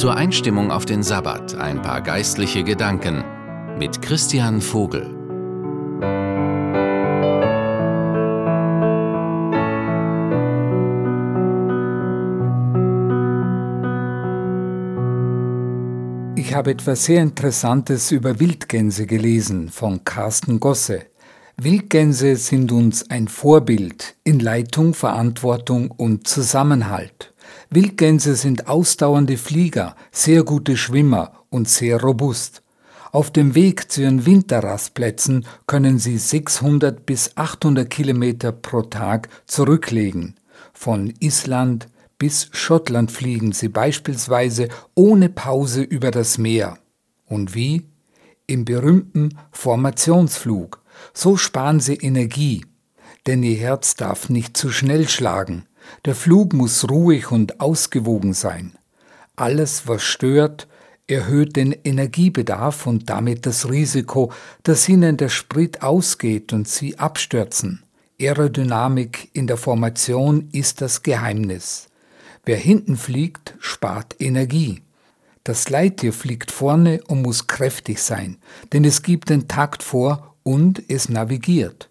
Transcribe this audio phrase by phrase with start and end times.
[0.00, 3.22] Zur Einstimmung auf den Sabbat ein paar geistliche Gedanken
[3.78, 5.02] mit Christian Vogel.
[16.34, 21.02] Ich habe etwas sehr Interessantes über Wildgänse gelesen von Carsten Gosse.
[21.58, 27.29] Wildgänse sind uns ein Vorbild in Leitung, Verantwortung und Zusammenhalt.
[27.70, 32.62] Wildgänse sind ausdauernde Flieger, sehr gute Schwimmer und sehr robust.
[33.12, 40.36] Auf dem Weg zu ihren Winterrastplätzen können sie 600 bis 800 Kilometer pro Tag zurücklegen.
[40.72, 46.78] Von Island bis Schottland fliegen sie beispielsweise ohne Pause über das Meer.
[47.26, 47.88] Und wie?
[48.46, 50.82] Im berühmten Formationsflug.
[51.14, 52.64] So sparen sie Energie,
[53.26, 55.64] denn ihr Herz darf nicht zu schnell schlagen.
[56.04, 58.72] Der Flug muss ruhig und ausgewogen sein.
[59.36, 60.68] Alles, was stört,
[61.06, 67.82] erhöht den Energiebedarf und damit das Risiko, dass ihnen der Sprit ausgeht und sie abstürzen.
[68.20, 71.88] Aerodynamik in der Formation ist das Geheimnis.
[72.44, 74.82] Wer hinten fliegt, spart Energie.
[75.44, 78.36] Das Leittier fliegt vorne und muss kräftig sein,
[78.72, 81.88] denn es gibt den Takt vor und es navigiert.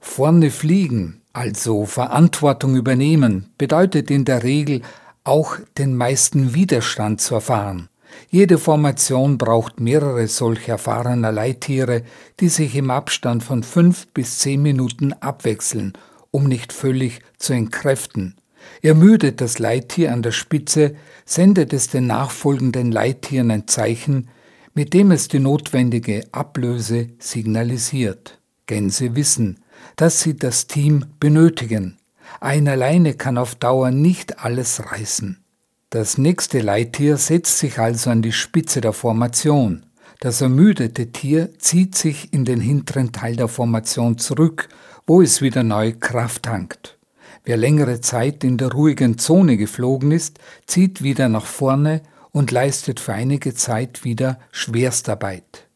[0.00, 4.80] Vorne fliegen, also Verantwortung übernehmen, bedeutet in der Regel
[5.22, 7.88] auch den meisten Widerstand zu erfahren.
[8.30, 12.02] Jede Formation braucht mehrere solch erfahrener Leittiere,
[12.40, 15.92] die sich im Abstand von fünf bis zehn Minuten abwechseln,
[16.30, 18.36] um nicht völlig zu entkräften.
[18.80, 24.28] Ermüdet das Leittier an der Spitze, sendet es den nachfolgenden Leittieren ein Zeichen,
[24.74, 28.40] mit dem es die notwendige Ablöse signalisiert.
[28.66, 29.60] Gänse wissen,
[29.96, 31.98] dass sie das Team benötigen.
[32.40, 35.42] Ein alleine kann auf Dauer nicht alles reißen.
[35.90, 39.86] Das nächste Leittier setzt sich also an die Spitze der Formation.
[40.20, 44.68] Das ermüdete Tier zieht sich in den hinteren Teil der Formation zurück,
[45.06, 46.98] wo es wieder neu Kraft tankt.
[47.44, 52.02] Wer längere Zeit in der ruhigen Zone geflogen ist, zieht wieder nach vorne
[52.32, 55.68] und leistet für einige Zeit wieder Schwerstarbeit.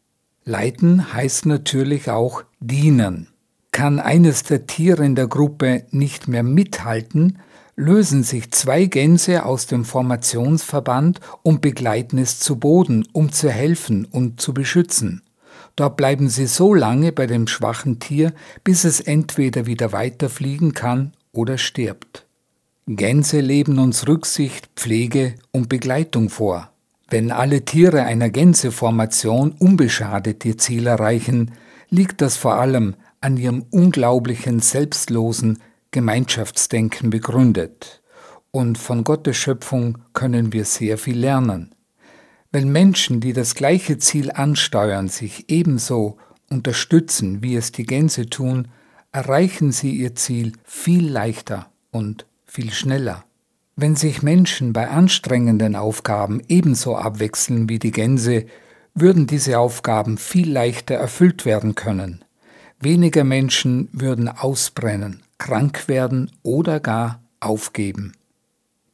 [0.44, 3.29] Leiten heißt natürlich auch dienen.
[3.80, 7.38] Kann eines der Tiere in der Gruppe nicht mehr mithalten,
[7.76, 14.04] lösen sich zwei Gänse aus dem Formationsverband und begleiten es zu Boden, um zu helfen
[14.04, 15.22] und zu beschützen.
[15.76, 21.14] Dort bleiben sie so lange bei dem schwachen Tier, bis es entweder wieder weiterfliegen kann
[21.32, 22.26] oder stirbt.
[22.86, 26.70] Gänse leben uns Rücksicht, Pflege und Begleitung vor.
[27.08, 31.52] Wenn alle Tiere einer Gänseformation unbeschadet ihr Ziel erreichen,
[31.88, 35.58] liegt das vor allem an ihrem unglaublichen selbstlosen
[35.91, 38.03] Gemeinschaftsdenken begründet.
[38.50, 41.75] Und von Gottes Schöpfung können wir sehr viel lernen.
[42.53, 46.16] Wenn Menschen, die das gleiche Ziel ansteuern, sich ebenso
[46.50, 48.69] unterstützen, wie es die Gänse tun,
[49.12, 53.25] erreichen sie ihr Ziel viel leichter und viel schneller.
[53.76, 58.47] Wenn sich Menschen bei anstrengenden Aufgaben ebenso abwechseln wie die Gänse,
[58.94, 62.25] würden diese Aufgaben viel leichter erfüllt werden können.
[62.82, 68.12] Weniger Menschen würden ausbrennen, krank werden oder gar aufgeben.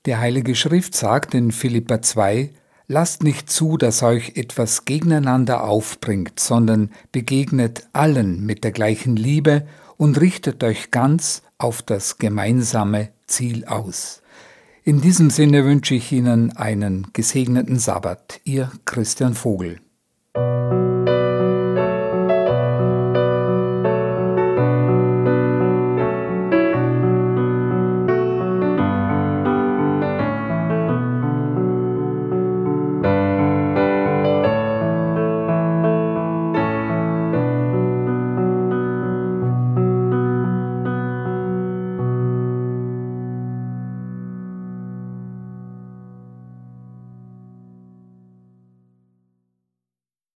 [0.06, 2.50] Die Heilige Schrift sagt in Philippa 2,
[2.88, 9.66] Lasst nicht zu, dass euch etwas gegeneinander aufbringt, sondern begegnet allen mit der gleichen Liebe
[9.96, 14.22] und richtet euch ganz auf das gemeinsame Ziel aus.
[14.82, 18.40] In diesem Sinne wünsche ich Ihnen einen gesegneten Sabbat.
[18.44, 19.80] Ihr Christian Vogel.